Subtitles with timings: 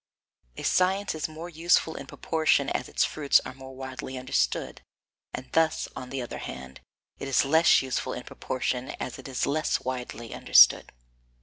[0.57, 4.81] A science is more useful in proportion as its fruits are more widely understood,
[5.31, 6.81] and thus, on the other hand,
[7.19, 10.91] it is less useful in proportion as it is less widely understood.